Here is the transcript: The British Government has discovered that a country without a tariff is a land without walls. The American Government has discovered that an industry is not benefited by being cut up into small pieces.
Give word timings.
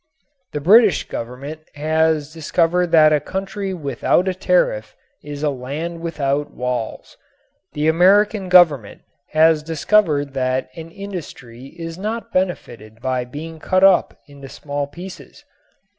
The 0.53 0.59
British 0.61 1.07
Government 1.07 1.61
has 1.75 2.33
discovered 2.33 2.87
that 2.87 3.13
a 3.13 3.19
country 3.19 3.71
without 3.71 4.27
a 4.27 4.33
tariff 4.33 4.95
is 5.21 5.43
a 5.43 5.51
land 5.51 5.99
without 6.01 6.49
walls. 6.49 7.17
The 7.73 7.87
American 7.87 8.49
Government 8.49 9.01
has 9.29 9.61
discovered 9.61 10.33
that 10.33 10.71
an 10.75 10.89
industry 10.89 11.67
is 11.77 11.99
not 11.99 12.33
benefited 12.33 12.99
by 12.99 13.25
being 13.25 13.59
cut 13.59 13.83
up 13.83 14.17
into 14.25 14.49
small 14.49 14.87
pieces. 14.87 15.45